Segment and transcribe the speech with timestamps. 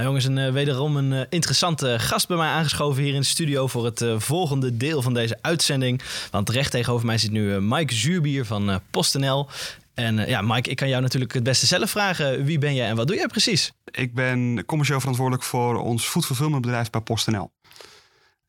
[0.00, 3.26] Nou jongens, een, uh, wederom een uh, interessante gast bij mij aangeschoven hier in de
[3.26, 6.02] studio voor het volgende deel van deze uitzending.
[6.30, 9.48] Want recht tegenover mij zit nu Mike Zuurbier van PostNL.
[9.94, 12.44] En ja, Mike, ik kan jou natuurlijk het beste zelf vragen.
[12.44, 13.72] Wie ben jij en wat doe jij precies?
[13.90, 17.52] Ik ben commercieel verantwoordelijk voor ons food fulfillment bedrijf bij PostNL.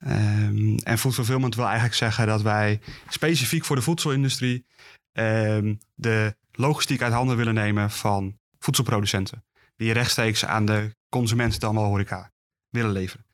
[0.08, 2.80] Um, en food fulfillment wil eigenlijk zeggen dat wij
[3.10, 4.66] specifiek voor de voedselindustrie
[5.14, 9.44] um, de logistiek uit handen willen nemen van voedselproducenten.
[9.76, 12.32] Die rechtstreeks aan de consument dan wel horeca
[12.70, 13.26] willen leveren.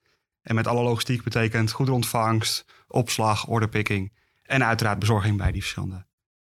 [0.41, 6.05] En met alle logistiek betekent goederenontvangst, opslag, orderpicking en uiteraard bezorging bij die verschillende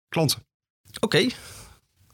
[0.08, 0.46] klanten.
[1.00, 1.26] Oké,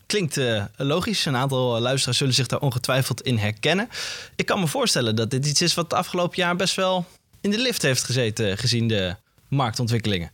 [0.06, 1.24] klinkt uh, logisch.
[1.24, 3.88] Een aantal luisteraars zullen zich daar ongetwijfeld in herkennen.
[4.36, 7.06] Ik kan me voorstellen dat dit iets is wat het afgelopen jaar best wel
[7.40, 9.16] in de lift heeft gezeten, gezien de
[9.48, 10.30] marktontwikkelingen.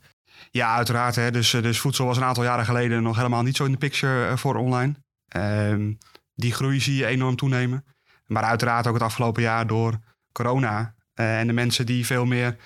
[0.51, 1.15] Ja, uiteraard.
[1.15, 1.31] Hè.
[1.31, 4.27] Dus, dus voedsel was een aantal jaren geleden nog helemaal niet zo in de picture
[4.27, 4.95] eh, voor online.
[5.37, 5.95] Uh,
[6.35, 7.85] die groei zie je enorm toenemen.
[8.27, 9.99] Maar uiteraard ook het afgelopen jaar door
[10.33, 12.57] corona uh, en de mensen die veel meer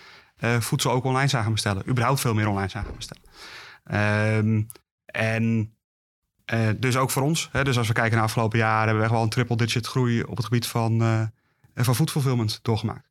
[0.41, 1.89] uh, voedsel ook online zagen bestellen.
[1.89, 3.23] Überhaupt veel meer online zagen bestellen.
[4.37, 4.67] Um,
[5.05, 5.75] en
[6.53, 7.49] uh, dus ook voor ons.
[7.53, 9.87] Hè, dus als we kijken naar afgelopen jaar hebben we echt wel een triple digit
[9.87, 10.99] groei op het gebied van,
[11.75, 13.07] van food fulfillment doorgemaakt.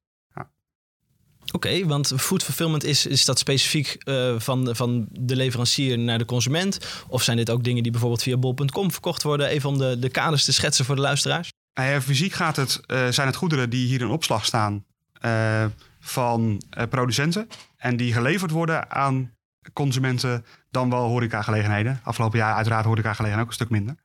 [1.51, 3.97] Oké, want food fulfillment is, is dat specifiek
[4.37, 6.79] van, van de leverancier naar de consument?
[7.07, 9.47] Of zijn dit ook dingen die bijvoorbeeld via bol.com verkocht worden?
[9.47, 11.51] Even om de, de kaders te schetsen voor de luisteraars.
[11.83, 14.85] Ja, fysiek gaat het, uh, zijn het goederen die hier in opslag staan
[15.25, 15.65] uh,
[15.99, 17.47] van producenten.
[17.77, 19.35] En die geleverd worden aan
[19.73, 21.99] consumenten dan wel horecagelegenheden.
[22.03, 23.95] Afgelopen jaar uiteraard horecagelegenheden ook een stuk minder.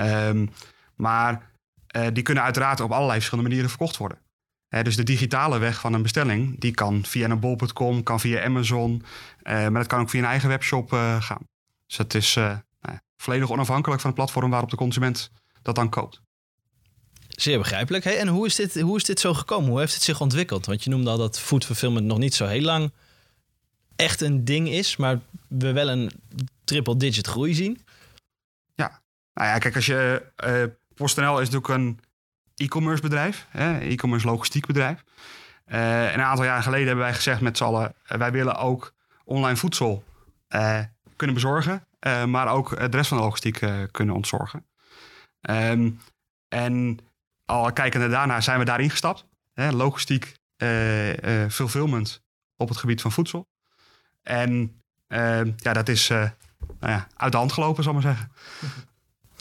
[0.00, 0.50] Um,
[0.94, 1.50] maar
[2.12, 4.18] die kunnen uiteraard op allerlei verschillende manieren verkocht worden
[4.82, 9.02] dus de digitale weg van een bestelling, die kan via een bol.com, kan via Amazon,
[9.42, 11.42] maar dat kan ook via een eigen webshop gaan.
[11.86, 15.30] Dus het is nou, volledig onafhankelijk van het platform waarop de consument
[15.62, 16.20] dat dan koopt.
[17.40, 18.04] Zeer begrijpelijk.
[18.04, 19.70] Hey, en hoe is, dit, hoe is dit zo gekomen?
[19.70, 20.66] Hoe heeft het zich ontwikkeld?
[20.66, 22.92] Want je noemde al dat food fulfillment nog niet zo heel lang
[23.96, 26.10] echt een ding is, maar we wel een
[26.64, 27.84] triple digit groei zien.
[28.74, 29.00] Ja,
[29.34, 30.22] nou ja, kijk, als je
[30.94, 32.00] PostNL is natuurlijk een
[32.56, 33.46] e-commerce bedrijf,
[33.80, 35.04] e-commerce logistiek bedrijf.
[35.66, 38.94] Uh, een aantal jaar geleden hebben wij gezegd met z'n allen, uh, wij willen ook
[39.24, 40.04] online voedsel
[41.16, 41.86] kunnen bezorgen,
[42.26, 43.60] maar ook de rest van de logistiek
[43.90, 44.66] kunnen ontzorgen.
[45.50, 46.00] Um,
[46.48, 46.98] en
[47.48, 49.24] al kijkende daarna zijn we daarin gestapt.
[49.54, 50.36] Hè, logistiek
[51.48, 52.22] fulfillment
[52.56, 53.48] op het gebied van voedsel.
[54.22, 56.08] En ehm, ja, dat is
[56.80, 58.30] nou ja, uit de hand gelopen, zal maar zeggen.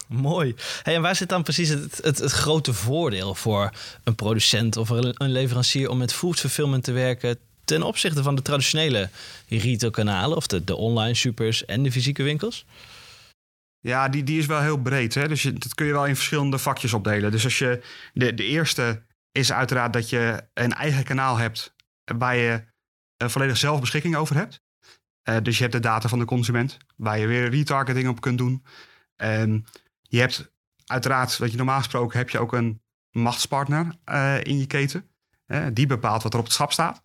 [0.07, 0.55] Mooi.
[0.83, 3.71] Hey, en waar zit dan precies het, het, het, grote voordeel voor
[4.03, 8.41] een producent of een leverancier om met food fulfillment te werken ten opzichte van de
[8.41, 9.09] traditionele
[9.47, 12.65] retailkanalen of de, de online supers en de fysieke winkels?
[13.79, 15.13] Ja, die, die is wel heel breed.
[15.13, 15.27] Hè?
[15.27, 17.31] Dus dat kun je wel in verschillende vakjes opdelen.
[17.31, 17.83] Dus als je
[18.13, 21.75] de, de eerste is uiteraard dat je een eigen kanaal hebt
[22.17, 22.63] waar je
[23.23, 24.61] uh, volledig zelf beschikking over hebt.
[25.29, 28.37] Uh, dus je hebt de data van de consument, waar je weer retargeting op kunt
[28.37, 28.65] doen.
[29.15, 29.63] Um,
[30.01, 30.51] je hebt
[30.85, 35.09] uiteraard, wat je normaal gesproken, heb je ook een machtspartner uh, in je keten.
[35.73, 37.01] Die bepaalt wat er op het schap staat.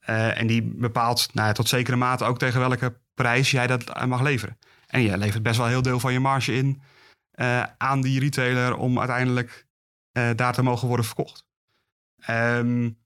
[0.00, 4.20] En die bepaalt nou ja, tot zekere mate ook tegen welke prijs jij dat mag
[4.20, 4.58] leveren.
[4.88, 6.82] En je levert best wel heel deel van je marge in
[7.76, 9.66] aan die retailer om uiteindelijk
[10.12, 11.46] daar te mogen worden verkocht.
[12.30, 12.98] Um,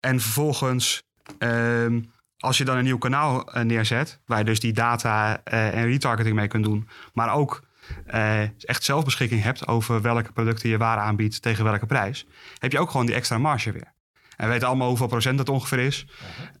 [0.00, 1.02] en vervolgens,
[1.38, 6.34] um, als je dan een nieuw kanaal neerzet, waar je dus die data en retargeting
[6.34, 7.68] mee kunt doen, maar ook
[8.14, 12.26] uh, echt zelfbeschikking hebt over welke producten je waar aanbiedt tegen welke prijs,
[12.58, 13.92] heb je ook gewoon die extra marge weer.
[14.36, 16.06] En we weten allemaal hoeveel procent dat ongeveer is.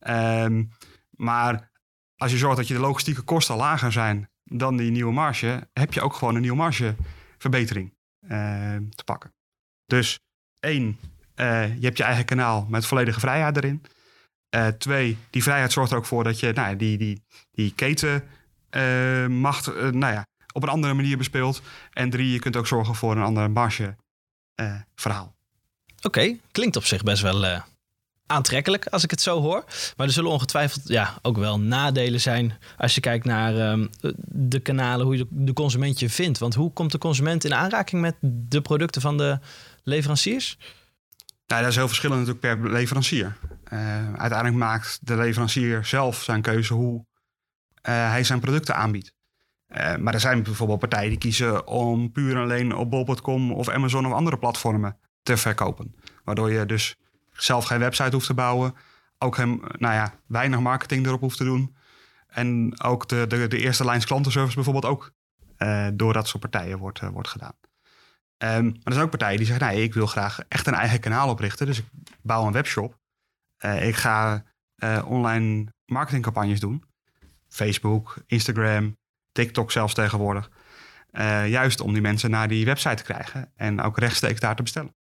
[0.08, 0.70] Um,
[1.10, 1.69] maar
[2.20, 5.92] als je zorgt dat je de logistieke kosten lager zijn dan die nieuwe marge, heb
[5.92, 8.30] je ook gewoon een nieuwe margeverbetering uh,
[8.94, 9.34] te pakken.
[9.86, 10.18] Dus
[10.58, 10.98] één,
[11.36, 13.82] uh, je hebt je eigen kanaal met volledige vrijheid erin.
[14.54, 18.24] Uh, twee, die vrijheid zorgt er ook voor dat je nou, die, die, die keten
[19.40, 21.62] macht, nou ja, op een andere manier bespeeld.
[21.92, 23.96] En drie, je kunt ook zorgen voor een ander marge
[24.60, 25.34] uh, verhaal.
[26.02, 27.62] Oké, klinkt op zich best wel
[28.30, 29.64] aantrekkelijk als ik het zo hoor.
[29.96, 33.90] Maar er zullen ongetwijfeld ja, ook wel nadelen zijn als je kijkt naar um,
[34.26, 36.38] de kanalen, hoe je de consument je vindt.
[36.38, 39.38] Want hoe komt de consument in aanraking met de producten van de
[39.82, 40.58] leveranciers?
[41.46, 43.36] Nou, dat is heel verschillend natuurlijk per leverancier.
[43.72, 47.06] Uh, uiteindelijk maakt de leverancier zelf zijn keuze hoe
[47.82, 49.12] hij zijn producten aanbiedt.
[49.76, 53.68] Uh, maar er zijn bijvoorbeeld partijen die kiezen om puur en alleen op bol.com of
[53.68, 55.94] Amazon of andere platformen te verkopen.
[56.24, 56.96] Waardoor je dus
[57.42, 58.74] zelf geen website hoeft te bouwen.
[59.18, 61.76] Ook geen, nou ja, weinig marketing erop hoeft te doen.
[62.26, 65.12] En ook de, de, de eerste lijns klantenservice bijvoorbeeld ook
[65.58, 67.54] uh, door dat soort partijen wordt, uh, wordt gedaan.
[68.36, 71.00] Ehm, maar er zijn ook partijen die zeggen, nee, ik wil graag echt een eigen
[71.00, 71.66] kanaal oprichten.
[71.66, 71.86] Dus ik
[72.22, 72.98] bouw een webshop.
[73.64, 74.44] Uh, ik ga
[75.04, 76.84] online marketingcampagnes doen.
[77.48, 78.96] Facebook, Instagram,
[79.32, 80.50] TikTok zelfs tegenwoordig.
[81.46, 84.94] Juist om die mensen naar die website te krijgen en ook rechtstreeks daar te bestellen.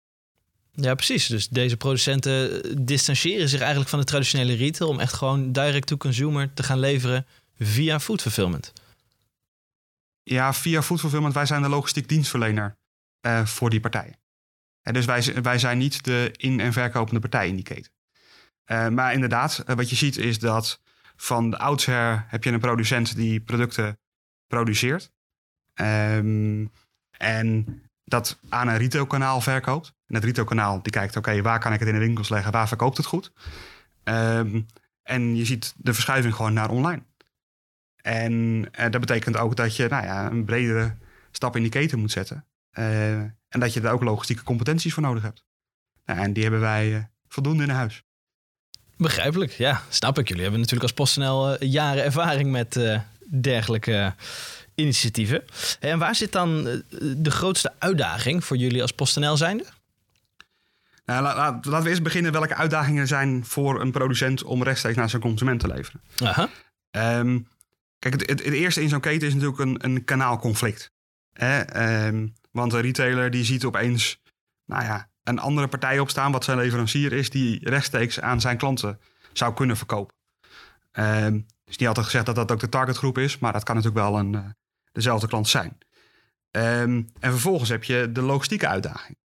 [0.76, 1.26] Ja, precies.
[1.26, 5.96] Dus deze producenten distancieren zich eigenlijk van de traditionele retail om echt gewoon direct to
[5.96, 7.26] consumer te gaan leveren
[7.58, 8.73] via food fulfillment.
[10.23, 11.34] Ja, via food fulfillment.
[11.34, 12.76] Wij zijn de logistiek dienstverlener
[13.26, 14.19] uh, voor die partijen.
[14.82, 17.93] En dus wij, wij zijn niet de in- en verkopende partij in die keten.
[18.94, 20.81] Maar inderdaad, wat je ziet is dat
[21.17, 23.99] van de oudsher heb je een producent die producten
[24.46, 25.11] produceert.
[25.75, 26.73] Um,
[27.11, 29.93] en dat aan een retailkanaal verkoopt.
[30.06, 32.53] En het retailkanaal die kijkt, oké, waar kan ik het in de winkels leggen?
[32.53, 33.32] Waar verkoopt het goed?
[34.05, 34.67] Um,
[35.03, 37.03] en je ziet de verschuiving gewoon naar online.
[37.97, 40.94] En uh, dat betekent ook dat je nou ja, een bredere
[41.31, 42.47] stap in die keten moet zetten.
[42.73, 45.44] Uh, en dat je daar ook logistieke competenties voor nodig hebt.
[46.05, 48.05] Nou, en die hebben wij uh, voldoende in huis.
[48.97, 50.29] Begrijpelijk, ja, snap ik.
[50.29, 53.00] Jullie hebben natuurlijk als PostNL jaren ervaring met
[53.41, 54.14] dergelijke
[54.76, 55.44] initiatieven.
[55.81, 56.82] En waar zit dan
[57.17, 59.64] de grootste uitdaging voor jullie als PostNL zijnde?
[61.05, 65.11] Nou, laten we eerst beginnen welke uitdagingen er zijn voor een producent om rechtstreeks naar
[65.11, 66.00] zijn consument te leveren.
[66.23, 66.49] Aha.
[67.19, 67.49] Um,
[67.99, 70.90] kijk, het, het, het, eerste in zo'n keten is natuurlijk een, een kanaalconflict.
[71.76, 74.20] Um, want een retailer die ziet opeens
[74.64, 79.00] nou ja, een andere partij opstaan, wat zijn leverancier is, die rechtstreeks aan zijn klanten
[79.32, 80.14] zou kunnen verkopen.
[80.93, 84.05] Um, dus niet altijd gezegd dat dat ook de targetgroep is, maar dat kan natuurlijk
[84.05, 84.40] wel een, uh,
[84.96, 85.78] dezelfde klant zijn.
[86.50, 89.16] Um, en vervolgens heb je de logistieke uitdaging.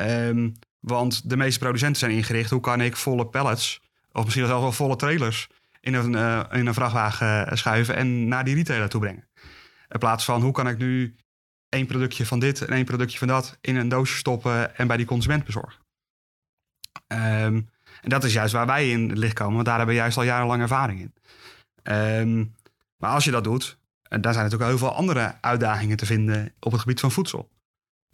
[0.00, 3.80] Um, want de meeste producenten zijn ingericht, hoe kan ik volle pallets,
[4.12, 5.48] of misschien zelfs wel volle trailers,
[5.80, 9.28] in een, uh, in een vrachtwagen schuiven en naar die retailer toe brengen.
[9.88, 11.16] In plaats van, hoe kan ik nu
[11.68, 14.96] één productje van dit en één productje van dat in een doosje stoppen en bij
[14.96, 15.82] die consument bezorgen.
[17.06, 17.70] Um,
[18.02, 20.16] en dat is juist waar wij in het licht komen, want daar hebben we juist
[20.16, 21.12] al jarenlang ervaring in.
[22.96, 23.78] Maar als je dat doet,
[24.08, 27.50] en daar zijn natuurlijk heel veel andere uitdagingen te vinden op het gebied van voedsel.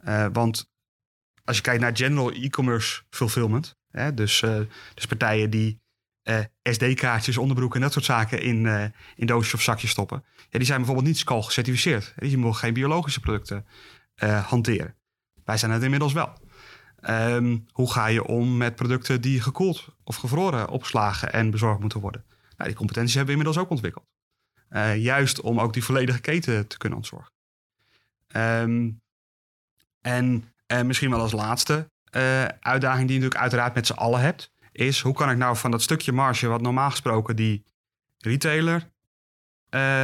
[0.07, 0.71] Uh, want
[1.43, 4.59] als je kijkt naar general e-commerce fulfillment, hè, dus, uh,
[4.93, 5.81] dus partijen die
[6.23, 10.23] uh, SD-kaartjes, onderbroeken en dat soort zaken in, in doosjes of zakjes stoppen.
[10.49, 12.13] Ja, die zijn bijvoorbeeld niet SCAL gecertificeerd.
[12.15, 13.65] Die mogen geen biologische producten
[14.45, 14.95] hanteren.
[15.43, 16.37] Wij zijn het inmiddels wel.
[17.09, 21.99] Um, hoe ga je om met producten die gekoeld of gevroren opslagen en bezorgd moeten
[21.99, 22.25] worden?
[22.57, 24.05] Nou, die competenties hebben we inmiddels ook ontwikkeld.
[24.75, 27.31] Uh, juist om ook die volledige keten te kunnen ontzorgen.
[28.35, 29.01] Um,
[30.01, 31.89] en uh, misschien wel als laatste
[32.59, 35.71] uitdaging die je natuurlijk uiteraard met z'n allen hebt is hoe kan ik nou van
[35.71, 37.65] dat stukje marge, wat normaal gesproken die
[38.17, 38.89] retailer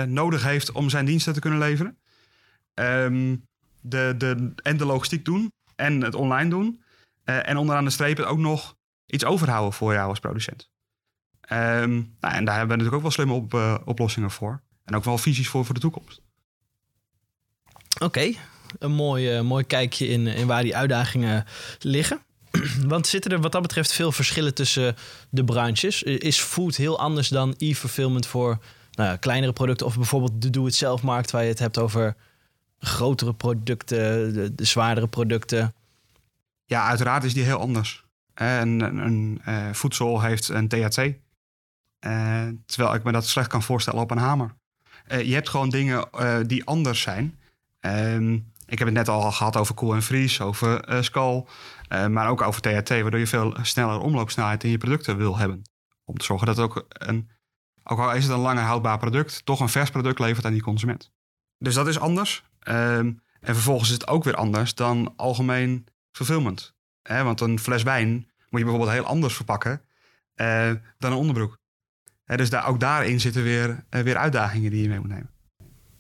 [0.08, 1.98] nodig heeft om zijn diensten te kunnen leveren,
[2.74, 3.48] um,
[3.82, 6.84] de, de, en de logistiek doen en het online doen.
[7.24, 8.76] En onderaan de streep ook nog
[9.06, 10.71] iets overhouden voor jou als producent.
[11.50, 14.62] Um, nou, en daar hebben we natuurlijk ook wel slimme op, uh, oplossingen voor.
[14.84, 16.22] En ook wel visies voor voor de toekomst.
[17.94, 18.38] Oké, okay.
[18.80, 21.46] een mooi, mooi kijkje in, in waar die uitdagingen
[21.80, 22.22] liggen.
[22.88, 24.96] Want zitten er wat dat betreft veel verschillen tussen
[25.30, 26.04] de branches?
[26.04, 28.60] Is food heel anders dan e-fulfillment voor
[28.92, 32.16] nou ja, kleinere producten of bijvoorbeeld de do-it-zelf-markt waar je het hebt over
[32.80, 35.74] grotere producten, de, de, zwaardere producten?
[36.66, 38.06] Ja, uiteraard is die heel anders.
[38.34, 41.14] En een, uh, voedsel heeft een THC,
[42.06, 44.54] uh, terwijl ik me dat slecht kan voorstellen op een hamer.
[45.12, 46.08] Uh, je hebt gewoon dingen
[46.48, 47.40] die anders zijn.
[47.80, 48.34] Ehm,
[48.66, 51.48] ik heb het net al gehad over koel en vries, over skal,
[52.10, 55.62] maar ook over THT, waardoor je veel sneller omloopsnelheid in je producten wil hebben.
[56.06, 57.30] Om te zorgen dat ook, een,
[57.84, 60.62] ook al is het een langer houdbaar product, toch een vers product levert aan die
[60.62, 61.12] consument.
[61.58, 62.44] Dus dat is anders.
[62.68, 66.74] Um, en vervolgens is het ook weer anders dan algemeen fulfillment.
[67.02, 68.12] Want een fles wijn
[68.50, 69.82] moet je bijvoorbeeld heel anders verpakken
[70.98, 71.61] dan een onderbroek.
[72.26, 75.30] Dus daar, ook daarin zitten weer, weer uitdagingen die je mee moet nemen.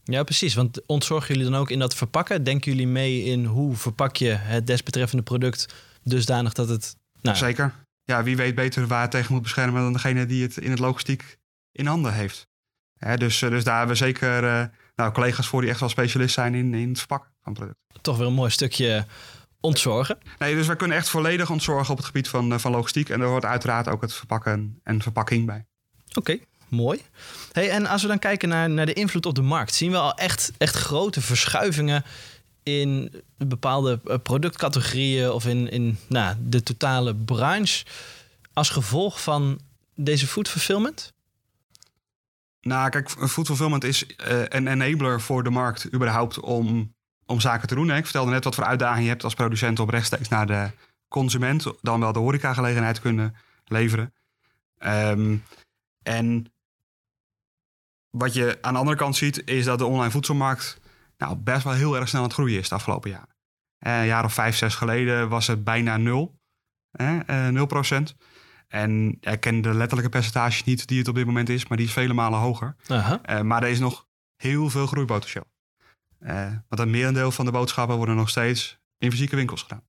[0.03, 0.53] Ja, precies.
[0.53, 2.43] Want ontzorgen jullie dan ook in dat verpakken?
[2.43, 5.73] Denken jullie mee in hoe verpak je het desbetreffende product
[6.03, 6.95] dusdanig dat het...
[7.21, 7.37] Nou...
[7.37, 7.73] Zeker.
[8.03, 10.79] Ja, wie weet beter waar het tegen moet beschermen dan degene die het in het
[10.79, 11.37] logistiek
[11.71, 12.47] in handen heeft.
[13.15, 14.63] Dus, dus daar hebben we zeker uh,
[14.95, 17.83] nou, collega's voor die echt wel specialist zijn in, in het verpakken van producten.
[18.01, 19.05] Toch weer een mooi stukje
[19.59, 20.17] ontzorgen.
[20.37, 23.09] Nee, dus wij kunnen echt volledig ontzorgen op het gebied van, van logistiek.
[23.09, 25.65] En daar hoort uiteraard ook het verpakken en verpakking bij.
[26.13, 26.37] Oké,
[26.67, 27.01] mooi.
[27.51, 29.97] Hey, en als we dan kijken naar, naar de invloed op de markt, zien we
[29.97, 32.03] al echt, echt grote verschuivingen
[32.63, 37.85] in bepaalde productcategorieën of in, in nou, de totale branche
[38.53, 39.59] als gevolg van
[39.95, 41.13] deze food fulfillment?
[42.61, 46.93] Nou, kijk, food fulfillment is uh, een enabler voor de markt überhaupt om,
[47.25, 47.89] om zaken te doen.
[47.89, 47.97] Hè.
[47.97, 50.71] Ik vertelde net wat voor uitdaging je hebt als producent om rechtstreeks naar de
[51.07, 54.13] consument, dan wel de horecagelegenheid kunnen leveren.
[54.77, 55.37] Ehm,
[56.03, 56.53] en
[58.09, 60.79] wat je aan de andere kant ziet, is dat de online voedselmarkt
[61.17, 63.35] nou, best wel heel erg snel aan het groeien is de afgelopen jaren.
[63.77, 66.39] Eh, een jaar of vijf, zes geleden was het bijna nul.
[66.91, 68.15] Eh, 0 procent.
[68.67, 71.87] En ik ken de letterlijke percentage niet die het op dit moment is, maar die
[71.87, 72.75] is vele malen hoger.
[73.21, 75.45] Eh, maar er is nog heel veel groeipotentieel.
[76.19, 79.83] Eh want een merendeel van de boodschappen worden nog steeds in fysieke winkels gedaan.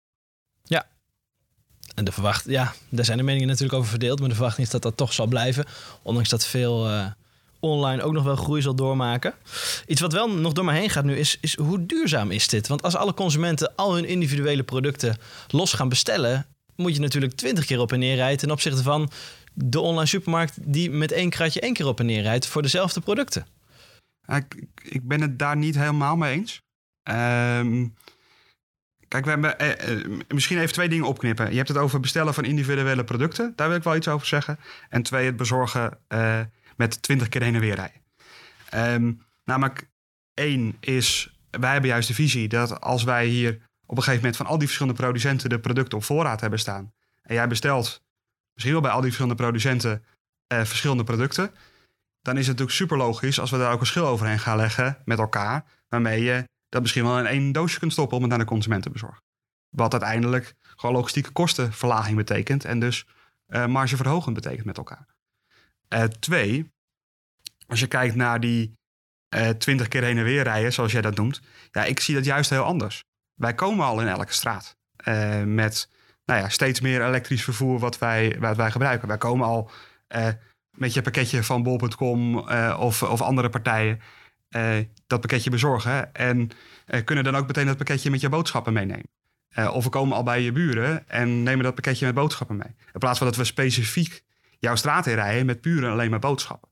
[1.94, 4.20] En de verwacht, ja, daar zijn de meningen natuurlijk over verdeeld.
[4.20, 5.64] Maar de verwachting is dat dat toch zal blijven.
[6.02, 7.06] Ondanks dat veel eh,
[7.60, 9.34] online ook nog wel groei zal doormaken.
[9.86, 12.68] Iets wat wel nog door me heen gaat nu is, is hoe duurzaam is dit?
[12.68, 15.16] Want als alle consumenten al hun individuele producten
[15.48, 16.46] los gaan bestellen...
[16.76, 18.38] moet je natuurlijk twintig keer op en neer rijden...
[18.38, 19.10] ten opzichte van
[19.54, 22.46] de online supermarkt die met één kratje één keer op en neer rijdt...
[22.46, 23.46] voor dezelfde producten.
[24.26, 26.60] Ik, ik- ben het daar niet helemaal mee eens.
[27.02, 27.86] Ehm,
[29.12, 31.50] kijk, we hebben eh, eh, misschien even twee dingen opknippen.
[31.50, 33.52] Je hebt het over bestellen van individuele producten.
[33.56, 34.58] Daar wil ik wel iets over zeggen.
[34.88, 36.40] En twee, het bezorgen eh,
[36.76, 38.00] met twintig keer heen en weer rijden.
[38.68, 39.12] Ehm,
[39.44, 39.88] namelijk,
[40.34, 43.52] één is, wij hebben juist de visie dat als wij hier
[43.86, 46.92] op een gegeven moment van al die verschillende producenten de producten op voorraad hebben staan.
[47.22, 48.02] En jij bestelt
[48.52, 50.04] misschien wel bij al die verschillende producenten
[50.46, 51.54] eh, verschillende producten
[52.22, 54.98] dan is het natuurlijk super logisch als we daar ook een schil overheen gaan leggen
[55.04, 58.40] met elkaar, waarmee je dat misschien wel in één doosje kunt stoppen om het naar
[58.40, 59.22] de consument te bezorgen.
[59.68, 63.06] Wat uiteindelijk gewoon logistieke kostenverlaging betekent en dus
[63.46, 65.06] eh margeverhogend betekent met elkaar.
[65.88, 66.72] Eh, twee,
[67.66, 68.80] als je kijkt naar die
[69.58, 72.50] twintig keer heen en weer rijden, zoals jij dat noemt, ja, ik zie dat juist
[72.50, 73.04] heel anders.
[73.34, 75.88] Wij komen al in elke straat eh, met
[76.24, 79.08] nou ja, steeds meer elektrisch vervoer wat wij, wat wij gebruiken.
[79.08, 79.70] Wij komen al
[80.06, 80.28] eh,
[80.70, 84.02] met je pakketje van bol.com eh, of, of andere partijen eh,
[85.06, 86.14] dat pakketje bezorgen.
[86.14, 86.50] En
[86.86, 89.10] eh, kunnen dan ook meteen dat pakketje met je boodschappen meenemen.
[89.48, 92.74] Eh, of we komen al bij je buren en nemen dat pakketje met boodschappen mee.
[92.92, 94.24] In plaats van dat we specifiek
[94.58, 96.70] jouw straat in rijden met puur en alleen maar boodschappen.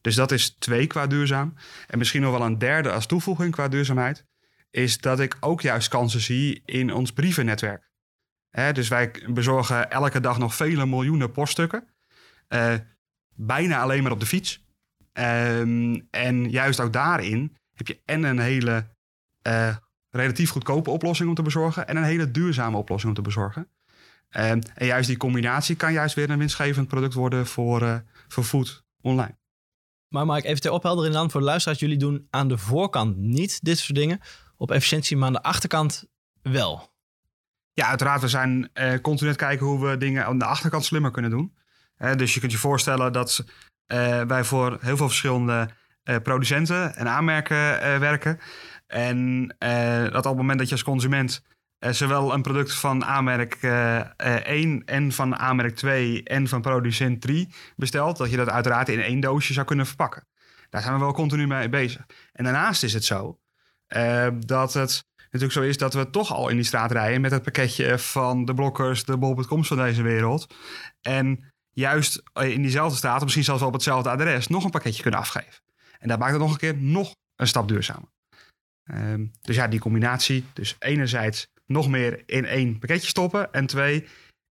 [0.00, 1.54] Dus dat is twee qua duurzaam.
[1.86, 4.24] En misschien nog wel een derde als toevoeging qua duurzaamheid.
[4.70, 7.90] Is dat ik ook juist kansen zie in ons brievennetwerk.
[8.72, 11.88] Dus wij bezorgen elke dag nog vele miljoenen poststukken.
[12.48, 12.74] Eh,
[13.34, 14.65] bijna alleen maar op de fiets.
[15.16, 18.86] Ehm, en juist ook daarin heb je en een hele
[19.42, 19.76] eh,
[20.10, 23.68] relatief goedkope oplossing om te bezorgen en een hele duurzame oplossing om te bezorgen.
[24.28, 27.96] Ehm, en juist die combinatie kan juist weer een winstgevend product worden voor, eh
[28.28, 29.36] voor food online.
[30.08, 31.80] Maar Mark, even ter opheldering dan voor de luisteraars.
[31.80, 34.20] Jullie doen aan de voorkant niet dit soort dingen
[34.56, 36.04] op efficiëntie, maar aan de achterkant
[36.42, 36.92] wel.
[37.72, 38.20] Ja, uiteraard.
[38.20, 41.30] We zijn eh, continu aan het kijken hoe we dingen aan de achterkant slimmer kunnen
[41.30, 41.54] doen.
[42.16, 43.44] Dus je kunt je voorstellen dat
[44.26, 45.68] wij voor heel veel verschillende
[46.06, 48.38] eh, producenten en aanmerken eh, werken.
[48.86, 51.42] En eh, dat op het moment dat je als consument
[51.78, 56.60] eh, zowel een product van aanmerk eh, eh, 1 en van aanmerk 2 en van
[56.60, 60.26] producent 3 bestelt, dat je dat uiteraard in één doosje zou kunnen verpakken.
[60.70, 62.06] Daar zijn we wel continu mee bezig.
[62.32, 63.38] En daarnaast is het zo
[63.86, 67.30] eh, dat het natuurlijk zo is dat we toch al in die straat rijden met
[67.30, 70.54] het pakketje van de blokkers, de bol.coms van deze wereld.
[71.00, 75.02] En juist in diezelfde straat, of misschien zelfs wel op hetzelfde adres, nog een pakketje
[75.02, 75.62] kunnen afgeven.
[75.98, 78.08] En dat maakt het nog een keer nog een stap duurzamer.
[78.84, 80.44] Ehm, dus ja, die combinatie.
[80.52, 83.52] Dus enerzijds nog meer in één pakketje stoppen.
[83.52, 84.06] En twee,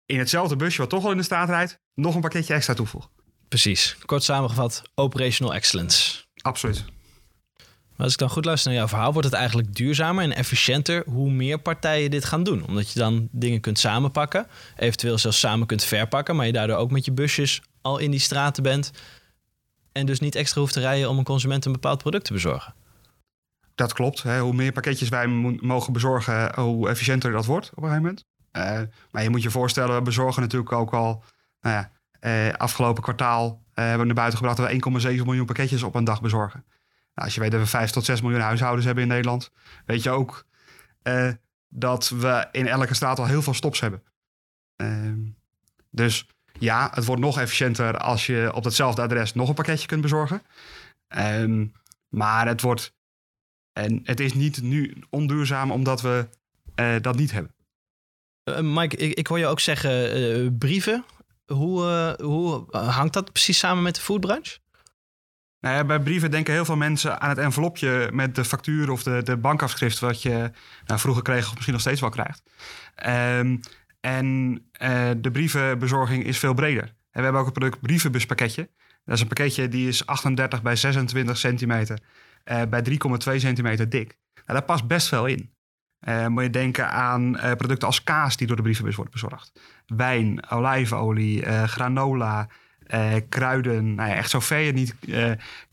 [0.06, 3.10] in hetzelfde busje wat toch al in de straat rijdt, nog een pakketje extra toevoegen.
[3.48, 3.96] Precies.
[4.04, 6.24] Kort samengevat, operational excellence.
[6.42, 6.84] Absoluut.
[7.98, 11.02] Maar als ik dan goed luister naar jouw verhaal, wordt het eigenlijk duurzamer en efficiënter
[11.06, 12.66] hoe meer partijen dit gaan doen.
[12.66, 16.90] Omdat je dan dingen kunt samenpakken, eventueel zelfs samen kunt verpakken, maar je daardoor ook
[16.90, 18.90] met je busjes al in die straten bent.
[19.92, 22.74] En dus niet extra hoeft te rijden om een consument een bepaald product te bezorgen.
[23.74, 24.22] Dat klopt.
[24.22, 24.40] Hè.
[24.40, 28.24] Hoe meer pakketjes wij mo- mogen bezorgen, hoe efficiënter dat wordt op een gegeven moment.
[28.50, 31.22] Eh, maar je moet je voorstellen, we bezorgen natuurlijk ook al...
[31.60, 31.90] Nou ja,
[32.20, 34.56] eh, afgelopen kwartaal eh, hebben we naar buiten gebracht...
[34.56, 36.64] dat we 1,7 miljoen pakketjes op een dag bezorgen.
[37.18, 39.50] Nou, als je weet dat we 5 tot 6 miljoen huishoudens hebben in Nederland...
[39.86, 40.44] weet je ook
[41.02, 41.30] eh,
[41.68, 44.02] dat we in elke straat al heel veel stops hebben.
[44.76, 45.18] Ehm,
[45.90, 46.26] dus
[46.58, 50.42] ja, het wordt nog efficiënter als je op datzelfde adres nog een pakketje kunt bezorgen.
[51.08, 51.66] Ehm,
[52.08, 52.94] maar het wordt
[53.72, 56.28] en het is niet nu onduurzaam omdat we
[56.74, 57.54] eh, dat niet hebben.
[58.42, 61.04] Eh, Mike, ik, hoor je ook zeggen brieven.
[61.46, 64.58] Hoe, hoe hangt dat precies samen met de foodbranche?
[65.60, 69.02] Nou ja, bij brieven denken heel veel mensen aan het envelopje met de factuur of
[69.02, 70.50] de, de bankafschrift, wat je
[70.86, 72.42] nou, vroeger kreeg of misschien nog steeds wel krijgt.
[72.94, 73.56] Ehm,
[74.00, 76.84] en eh, de brievenbezorging is veel breder.
[76.84, 78.70] En we hebben ook het product brievenbuspakketje.
[79.04, 81.98] Dat is een pakketje die is 38 bij 26 centimeter
[82.44, 82.82] eh, bij
[83.32, 84.18] 3,2 centimeter dik.
[84.46, 85.56] daar past best veel in.
[86.08, 89.60] Uh, moet je denken aan producten als kaas die door de brievenbus worden bezorgd.
[89.86, 91.42] Wijn, olijfolie,
[92.88, 93.94] uh, granola, kruiden.
[93.94, 94.94] Nou ja, echt zover je het niet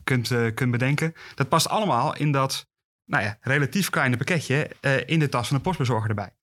[0.04, 1.14] kunt, kunt bedenken.
[1.34, 2.66] Dat past allemaal in dat
[3.04, 4.70] nou ja, relatief kleine pakketje
[5.06, 6.34] in de tas van de postbezorger erbij.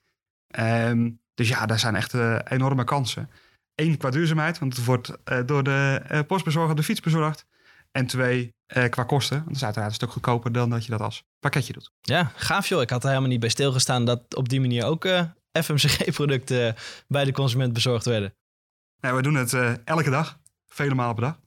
[0.90, 2.14] Um, dus ja, daar zijn echt
[2.44, 3.30] enorme kansen.
[3.76, 5.12] Eén, qua duurzaamheid, want het wordt
[5.46, 7.46] door de postbezorger de fiets bezorgd.
[7.94, 9.36] En twee, eh, qua kosten.
[9.36, 11.92] Want dat is uiteraard een stuk goedkoper dan dat je dat als pakketje doet.
[12.02, 12.82] Ja, gaaf joh.
[12.82, 16.76] Ik had er helemaal niet bij stilgestaan dat op die manier ook eh, FMCG-producten
[17.08, 18.34] bij de consument bezorgd werden.
[19.00, 19.54] Nee, we doen het
[19.84, 20.40] elke dag.
[20.74, 21.38] Vele malen per dag.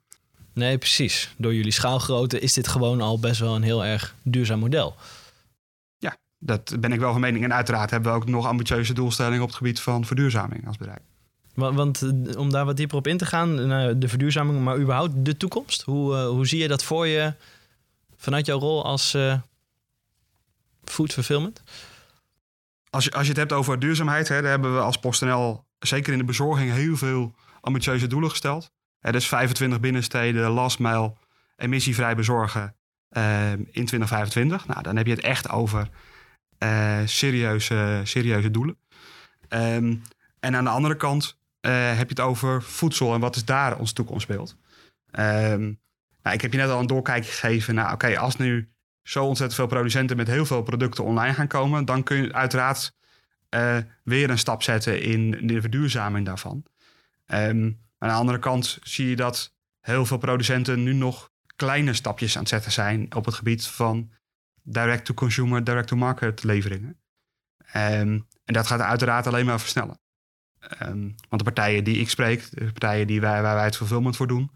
[0.53, 1.35] Nee, precies.
[1.39, 4.95] Door jullie schaalgrootte is dit gewoon al best wel een heel erg duurzaam model.
[5.99, 7.45] Ja, dat ben ik wel van mening.
[7.45, 11.01] En uiteraard hebben we ook nog ambitieuze doelstellingen op het gebied van verduurzaming als bedrijf.
[11.55, 13.57] Want eh, om daar wat dieper op in te gaan,
[14.01, 15.83] de verduurzaming, maar überhaupt de toekomst.
[15.83, 17.35] Hoe, uh, hoe zie je dat voor je
[18.17, 19.39] vanuit jouw rol als uh,
[20.85, 21.63] food fulfillment?
[22.91, 26.13] Als je, als je het hebt over duurzaamheid, hè, daar hebben we als PostNL zeker
[26.13, 28.75] in de bezorging heel veel ambitieuze doelen gesteld.
[29.11, 31.15] Dus 25 binnensteden, last mile,
[31.57, 32.77] emissievrij bezorgen
[33.71, 34.67] in 2025.
[34.67, 35.89] Nou, dan heb je het echt over
[37.05, 38.77] serieuze, serieuze doelen.
[39.49, 40.03] Um,
[40.41, 43.79] en aan de andere kant uh, heb je het over voedsel en wat is daar
[43.79, 44.57] onze toekomstbeeld.
[45.19, 45.81] Um,
[46.23, 48.69] nou, ik heb je net al een doorkijkje gegeven naar, oké, als nu
[49.03, 52.95] zo ontzettend veel producenten met heel veel producten online gaan komen, dan kun je uiteraard
[53.55, 56.65] uh, weer een stap zetten in de verduurzaming daarvan.
[57.27, 62.35] Um, aan de andere kant zie je dat heel veel producenten nu nog kleine stapjes
[62.35, 64.13] aan het zetten zijn op het gebied van
[64.63, 67.01] direct-to-consumer, direct-to-market leveringen.
[67.59, 70.01] Um, en dat gaat uiteraard alleen maar versnellen.
[70.83, 74.17] Um, want de partijen die ik spreek, de partijen die wij, waar wij het fulfillment
[74.17, 74.51] voor doen,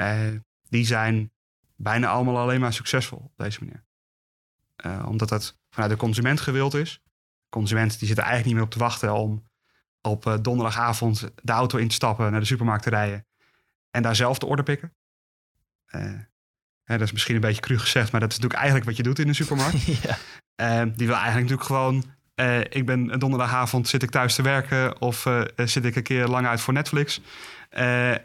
[0.00, 0.26] uh,
[0.68, 1.32] die zijn
[1.76, 3.84] bijna allemaal alleen maar succesvol op deze manier.
[4.86, 7.00] Uh, omdat het vanuit de consument gewild is.
[7.42, 9.47] De consument die zit eigenlijk niet meer op te wachten om
[10.08, 13.26] op uh, donderdagavond de auto in te stappen, naar de supermarkt te rijden
[13.90, 14.92] en daar zelf de order pikken.
[15.86, 19.02] Hè, dat is misschien een beetje cru gezegd, maar dat is natuurlijk eigenlijk wat je
[19.02, 19.84] doet in een supermarkt.
[20.08, 20.16] ja.
[20.84, 22.04] die wil eigenlijk natuurlijk gewoon
[22.34, 26.46] uh, ik ben donderdagavond zit ik thuis te werken of zit ik een keer lang
[26.46, 27.20] uit voor Netflix.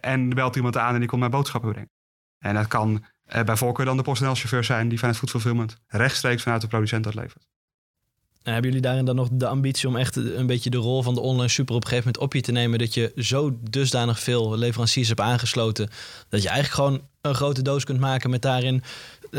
[0.01, 1.91] En belt iemand aan en die komt mijn boodschappen brengen.
[2.39, 3.05] En dat kan
[3.45, 7.15] bij voorkeur dan de personeelschauffeur zijn die vanuit Food Fulfillment rechtstreeks vanuit de producent dat
[7.15, 7.47] levert.
[8.43, 11.13] En hebben jullie daarin dan nog de ambitie om echt een beetje de rol van
[11.13, 12.79] de online super op een gegeven moment op je te nemen?
[12.79, 15.89] Dat je zo dusdanig veel leveranciers hebt aangesloten.
[16.29, 18.83] Dat je eigenlijk gewoon een grote doos kunt maken met daarin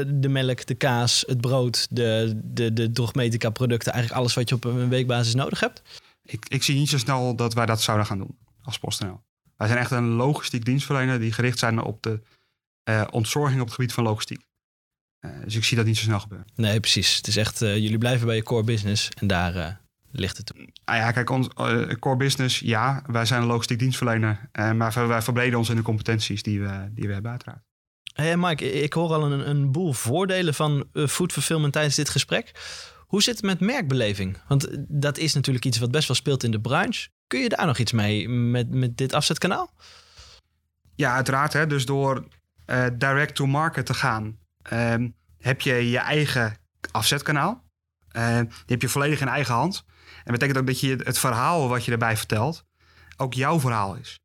[0.06, 3.92] de melk, de kaas, het brood, de, de, de drogmetica producten.
[3.92, 5.82] Eigenlijk alles wat je op een weekbasis nodig hebt?
[6.22, 9.20] Ik, ik zie niet zo snel dat wij dat zouden gaan doen als PostNL.
[9.56, 12.20] Wij zijn echt een logistiek dienstverlener die gericht zijn op de
[12.90, 14.46] uh, ontzorging op het gebied van logistiek.
[15.24, 16.46] Uh, dus ik zie dat niet zo snel gebeuren.
[16.54, 17.16] Nee, precies.
[17.16, 20.52] Het is echt, uh, jullie blijven bij je core business en daar ligt het.
[20.84, 21.48] Ah ja, kijk, ons
[21.98, 24.48] core business, ja, wij zijn een logistiek dienstverlener.
[24.52, 27.62] maar wij verbreden ons in de competenties die we, die we hebben uiteraard.
[28.12, 32.08] Hey Mike, ik hoor al een, een boel voordelen van uh, food fulfillment tijdens dit
[32.08, 32.52] gesprek.
[32.98, 34.38] Hoe zit het met merkbeleving?
[34.48, 37.08] Want dat is natuurlijk iets wat best wel speelt in de branche.
[37.26, 39.72] Kun je daar nog iets mee met, met dit afzetkanaal?
[40.94, 41.52] Ja, uiteraard.
[41.52, 41.66] Hè.
[41.66, 42.28] Dus door
[42.92, 44.38] direct to market te gaan,
[44.72, 44.94] uh,
[45.38, 46.56] heb je je eigen
[46.90, 47.62] afzetkanaal.
[48.12, 49.84] Die heb je volledig in eigen hand.
[49.86, 52.64] En dat betekent ook dat je het verhaal wat je erbij vertelt,
[53.16, 54.20] ook jouw verhaal is.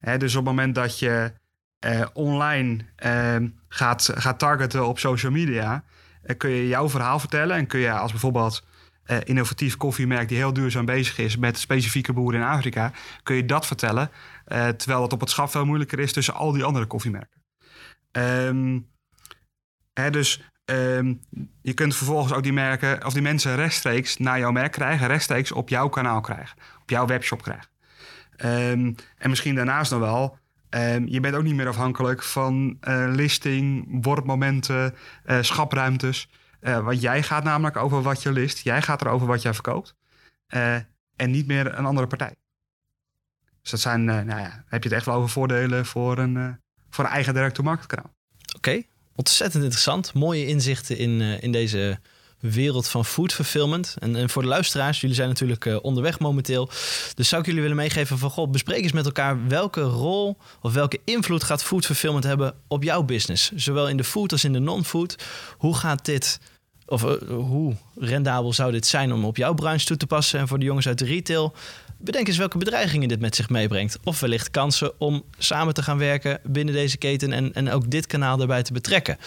[0.00, 1.32] Dus op het moment dat je
[1.86, 5.84] uh, online uh, gaat, gaat targeten op social media,
[6.24, 7.56] uh, kun je jouw verhaal vertellen.
[7.56, 8.64] En kun je als bijvoorbeeld
[9.24, 13.66] innovatief koffiemerk die heel duurzaam bezig is met specifieke boeren in Afrika, kun je dat
[13.66, 14.10] vertellen.
[14.76, 17.42] terwijl het op het schap veel moeilijker is tussen al die andere koffiemerken.
[18.12, 18.89] Um,
[20.08, 21.20] dus um,
[21.62, 25.52] je kunt vervolgens ook die merken of die mensen rechtstreeks naar jouw merk krijgen, rechtstreeks
[25.52, 27.68] op jouw kanaal krijgen, op jouw webshop krijgen.
[28.44, 30.38] Um, en misschien daarnaast nog wel
[30.76, 34.94] Um, je bent ook niet meer afhankelijk van uh, listing, worpmomenten,
[35.26, 36.28] uh, schapruimtes.
[36.60, 38.58] Uh, want jij gaat namelijk over wat je list.
[38.58, 39.94] Jij gaat erover wat jij verkoopt.
[41.16, 42.34] en niet meer een andere partij.
[43.62, 46.60] Dus dat zijn, nou ja, heb je het echt wel over voordelen voor een,
[46.90, 48.14] voor een eigen direct-to-market kanaal.
[48.56, 48.82] Oké,
[49.20, 50.14] ontzettend interessant.
[50.14, 51.98] Mooie inzichten in, in deze
[52.38, 53.96] wereld van food fulfillment.
[53.98, 56.70] En, en voor de luisteraars, jullie zijn natuurlijk uh, onderweg momenteel.
[57.14, 60.72] Dus zou ik jullie willen meegeven van, god, bespreek eens met elkaar welke rol of
[60.72, 63.50] welke invloed gaat food fulfillment hebben op jouw business?
[63.54, 65.16] Zowel in de food als in de non-food.
[65.58, 66.40] Hoe gaat dit,
[66.86, 70.40] of uh, hoe rendabel zou dit zijn om op jouw branche toe te passen?
[70.40, 71.54] En voor de jongens uit de retail,
[72.00, 73.98] bedenk eens welke bedreigingen dit met zich meebrengt.
[74.04, 78.06] Of wellicht kansen om samen te gaan werken binnen deze keten en, en ook dit
[78.06, 79.18] kanaal daarbij te betrekken.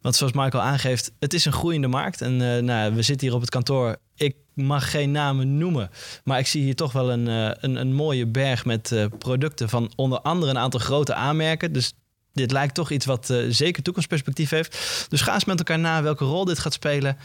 [0.00, 2.20] Want zoals Michael aangeeft, het is een groeiende markt.
[2.20, 3.96] En uh, nou, we zitten hier op het kantoor.
[4.16, 5.90] Ik mag geen namen noemen.
[6.24, 9.68] Maar ik zie hier toch wel een, uh, een, een, mooie berg met uh, producten
[9.68, 11.72] van onder andere een aantal grote aanmerken.
[11.72, 11.92] Dus
[12.32, 15.06] dit lijkt toch iets wat zeker toekomstperspectief heeft.
[15.08, 17.16] Dus ga eens met elkaar na welke rol dit gaat spelen.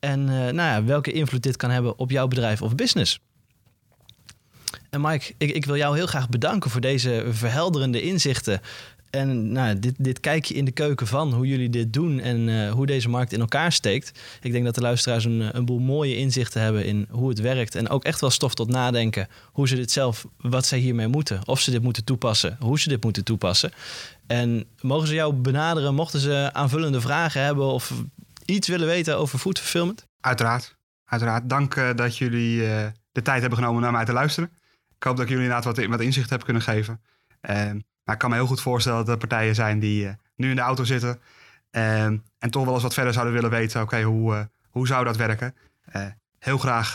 [0.00, 3.20] En nou ja, welke invloed dit kan hebben op jouw bedrijf of business.
[4.90, 8.60] En Mike, ik, ik wil jou heel graag bedanken voor deze verhelderende inzichten
[9.10, 12.70] en nou, dit, dit kijkje in de keuken van hoe jullie dit doen en uh,
[12.70, 14.20] hoe deze markt in elkaar steekt.
[14.42, 17.74] Ik denk dat de luisteraars een, een boel mooie inzichten hebben in hoe het werkt.
[17.74, 19.28] En ook echt wel stof tot nadenken.
[19.52, 21.40] Hoe ze dit zelf, wat zij hiermee moeten.
[21.44, 23.72] Of ze dit moeten toepassen, hoe ze dit moeten toepassen.
[24.26, 27.92] En mogen ze jou benaderen, mochten ze aanvullende vragen hebben of
[28.44, 30.06] iets willen weten over food?
[30.20, 30.76] Uiteraard.
[31.04, 31.48] Uiteraard.
[31.48, 34.50] Dank uh, dat jullie uh, de tijd hebben genomen naar mij te luisteren.
[35.00, 37.00] Ik hoop dat jullie inderdaad wat, inzicht heb kunnen geven.
[37.50, 37.56] Uh,
[38.04, 40.56] maar ik kan me heel goed voorstellen dat er partijen zijn die uh, nu in
[40.56, 41.20] de auto zitten.
[41.70, 43.82] Uh, en toch wel eens wat verder zouden willen weten.
[43.82, 45.54] Oké, hoe, uh, hoe zou dat werken?
[46.38, 46.94] heel graag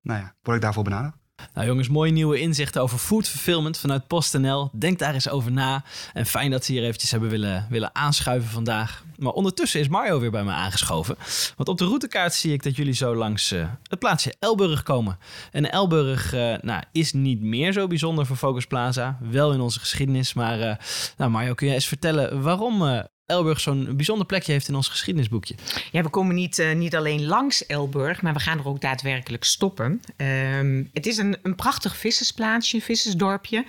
[0.00, 1.14] nou ja, word ik daarvoor benaderd.
[1.54, 4.70] Nou jongens, mooie nieuwe inzichten over food fulfillment vanuit PostNL.
[4.72, 5.84] Denk daar eens over na.
[6.12, 9.04] En fijn dat ze hier eventjes hebben willen, willen aanschuiven vandaag.
[9.18, 11.16] Maar ondertussen is Mario weer bij me aangeschoven.
[11.56, 15.18] Want op de routekaart zie ik dat jullie zo langs uh, het plaatsje Elburg komen.
[15.50, 19.18] En Elburg uh, nou, is niet meer zo bijzonder voor Focus Plaza.
[19.20, 20.34] Wel in onze geschiedenis.
[20.34, 20.74] Maar uh,
[21.16, 25.54] nou Mario, kun je eens vertellen waarom Elburg zo'n bijzonder plekje heeft in ons geschiedenisboekje.
[25.92, 29.44] Ja, we komen niet, uh, niet alleen langs Elburg, maar we gaan er ook daadwerkelijk
[29.44, 30.00] stoppen.
[30.16, 33.64] Uh, het is een, een prachtig vissersplaatsje, vissersdorpje.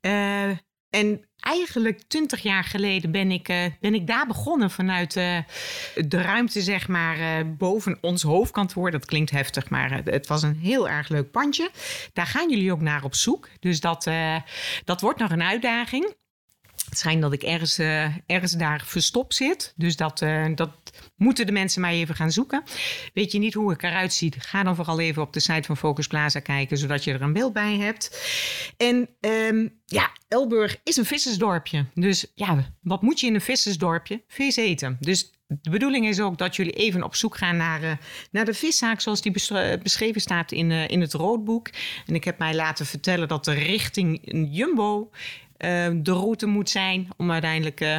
[0.00, 0.48] Uh,
[0.90, 5.42] en eigenlijk twintig jaar geleden ben ik, uh, ben ik daar begonnen vanuit de
[6.22, 8.90] ruimte, zeg maar, boven ons hoofdkantoor.
[8.90, 11.70] Dat klinkt heftig, maar het was een heel erg leuk pandje.
[12.12, 13.48] Daar gaan jullie ook naar op zoek.
[13.60, 14.10] Dus dat,
[14.84, 16.14] dat wordt nog een uitdaging.
[17.02, 19.72] Het dat ik ergens, uh, ergens daar verstopt zit.
[19.76, 20.70] Dus dat, uh, dat
[21.16, 22.62] moeten de mensen mij even gaan zoeken.
[23.14, 24.34] Weet je niet hoe ik eruit zie?
[24.38, 27.32] Ga dan vooral even op de site van Focus Plaza kijken, zodat je er een
[27.32, 28.20] beeld bij hebt.
[28.76, 31.86] En um, ja, Elburg is een vissersdorpje.
[31.94, 34.22] Dus ja, wat moet je in een vissersdorpje?
[34.28, 34.96] Vis eten.
[35.00, 37.92] Dus de bedoeling is ook dat jullie even op zoek gaan naar, uh,
[38.30, 39.32] naar de viszaak zoals die
[39.82, 41.70] beschreven staat in, in het roodboek.
[42.06, 44.20] En ik heb mij laten vertellen dat de richting
[44.56, 45.10] Jumbo
[45.58, 47.98] de route moet zijn om uiteindelijk uh,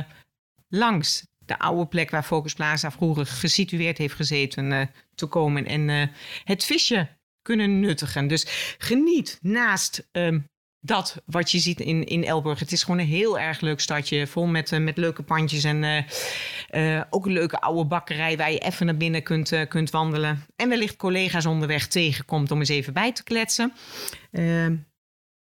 [0.68, 4.82] langs de oude plek waar Focus Plaza vroeger gesitueerd heeft gezeten uh,
[5.16, 6.12] te komen en
[6.44, 7.08] het visje
[7.42, 8.28] kunnen nuttigen.
[8.28, 10.48] Dus geniet naast um,
[10.82, 12.60] dat wat je ziet in, in Elburg.
[12.60, 14.28] Het is gewoon een heel erg leuk stadje.
[14.28, 16.06] Vol met, met leuke pandjes en
[17.10, 20.46] ook een leuke oude bakkerij waar je even naar binnen kunt, kunt wandelen.
[20.56, 23.74] En wellicht collega's onderweg tegenkomt om eens even bij te kletsen.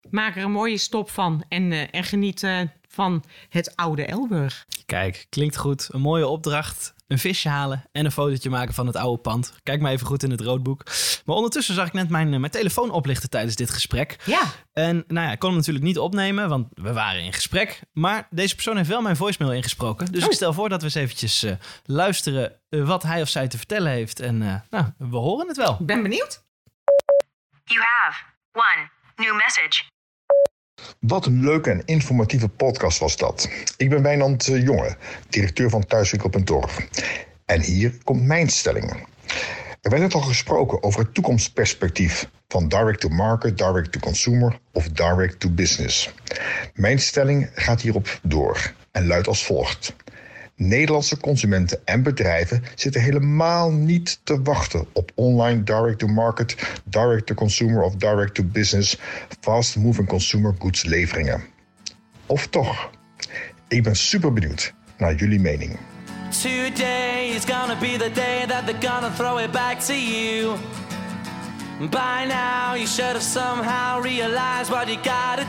[0.09, 4.65] Maak er een mooie stop van en, uh, en geniet uh, van het oude Elburg.
[4.85, 5.89] Kijk, klinkt goed.
[5.91, 6.93] Een mooie opdracht.
[7.07, 9.53] Een visje halen en een fotootje maken van het oude pand.
[9.63, 10.83] Kijk maar even goed in het roodboek.
[11.25, 14.17] Maar ondertussen zag ik net mijn, mijn telefoon oplichten tijdens dit gesprek.
[14.25, 14.41] Ja.
[14.73, 17.81] En nou ja, ik kon hem natuurlijk niet opnemen, want we waren in gesprek.
[17.91, 20.11] Maar deze persoon heeft wel mijn voicemail ingesproken.
[20.11, 20.29] Dus oh.
[20.29, 21.51] ik stel voor dat we eens eventjes uh,
[21.85, 24.19] luisteren wat hij of zij te vertellen heeft.
[24.19, 24.37] En
[24.69, 25.77] nou, we horen het wel.
[25.79, 26.43] Ik ben benieuwd.
[27.63, 29.92] You have one new message.
[30.99, 33.49] Wat een leuke en informatieve podcast was dat.
[33.77, 34.95] Ik ben Wijnand eh, Jonge,
[35.29, 36.87] directeur van Thuiswinkel.org.
[37.45, 39.07] En hier komt mijn stelling.
[39.81, 44.59] Er werd net al gesproken over het toekomstperspectief van direct to market, direct to consumer
[44.71, 46.13] of direct to business.
[46.73, 49.95] Mijn stelling gaat hierop door en luidt als volgt.
[50.55, 58.97] Nederlandse consumenten en bedrijven zitten helemaal niet te wachten op online direct-to-market, direct-to-consumer of direct-to-business
[59.39, 61.43] fast-moving consumer goods leveringen.
[62.25, 62.89] Of toch?
[63.67, 65.77] Ik ben super benieuwd naar jullie mening.
[66.41, 70.57] Today is gonna be the day that they're gonna throw it back to you.
[71.79, 74.97] By now you should have somehow realized what you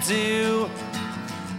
[0.06, 0.68] do.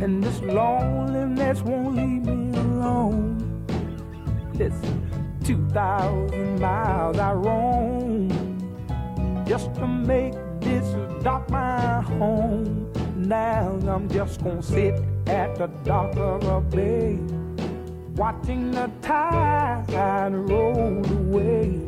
[0.00, 3.64] And this loneliness won't leave me alone.
[4.54, 5.10] Listen,
[5.42, 8.28] 2,000 miles I roam
[9.46, 10.86] just to make this
[11.24, 12.92] dock my home.
[13.16, 14.94] Now I'm just gonna sit
[15.26, 17.18] at the dock of a bay,
[18.14, 21.80] watching the tide roll away.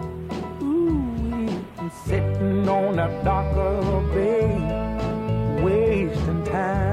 [0.63, 1.49] Ooh,
[2.05, 6.90] sitting on the dock of a bay, wasting time.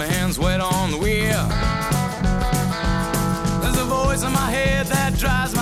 [0.00, 1.46] my hands wet on the wheel.
[3.60, 5.59] There's a voice in my head that drives me.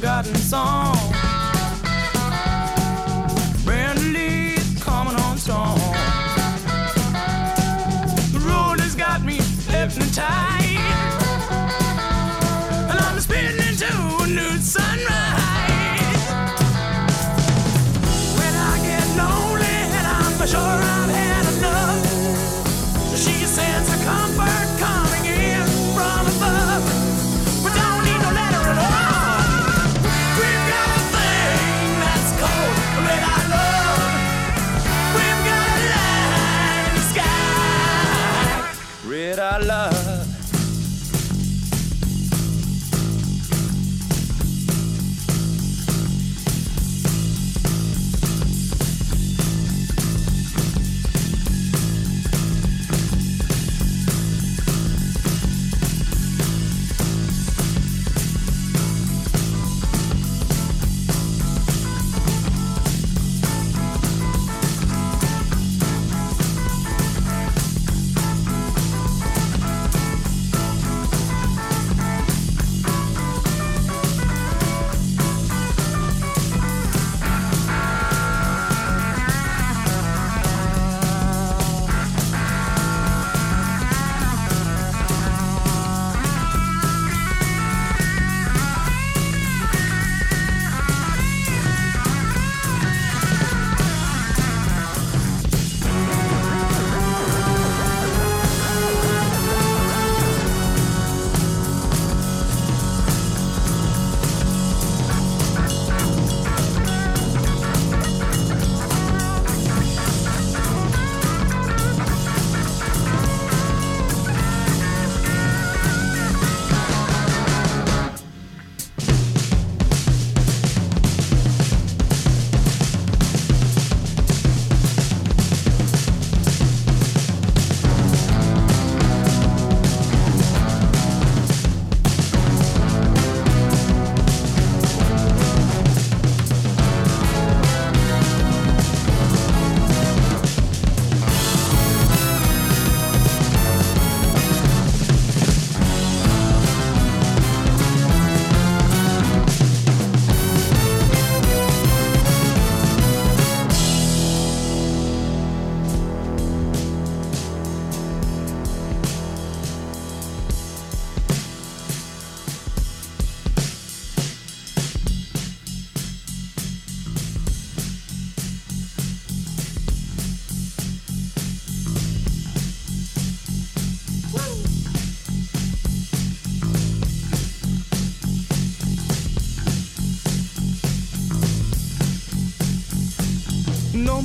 [0.00, 1.09] forgotten song.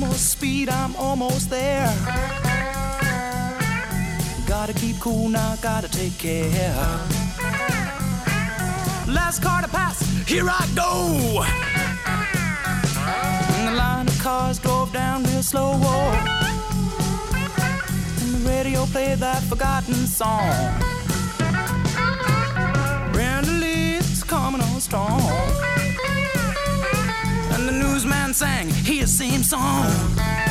[0.02, 1.90] Almost speed, I'm almost there.
[4.46, 6.74] Gotta keep cool now, gotta take care.
[9.08, 11.42] Last car to pass, here I go.
[13.56, 15.72] And the line of cars drove down real slow.
[18.20, 20.52] And the radio played that forgotten song.
[23.14, 25.75] Brenda Lee's coming on strong
[28.06, 30.45] man sang his same song.